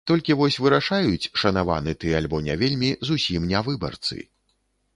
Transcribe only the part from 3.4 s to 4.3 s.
не выбарцы.